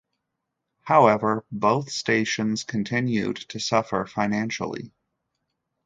[0.81, 4.93] However, both stations continued to suffer financially.